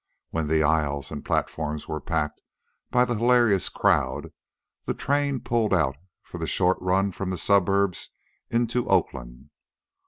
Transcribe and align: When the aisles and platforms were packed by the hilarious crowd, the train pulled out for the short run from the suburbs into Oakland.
When 0.31 0.47
the 0.47 0.63
aisles 0.63 1.11
and 1.11 1.23
platforms 1.23 1.87
were 1.87 2.01
packed 2.01 2.41
by 2.89 3.05
the 3.05 3.13
hilarious 3.13 3.69
crowd, 3.69 4.31
the 4.85 4.95
train 4.95 5.41
pulled 5.41 5.75
out 5.75 5.95
for 6.23 6.39
the 6.39 6.47
short 6.47 6.79
run 6.81 7.11
from 7.11 7.29
the 7.29 7.37
suburbs 7.37 8.09
into 8.49 8.87
Oakland. 8.89 9.51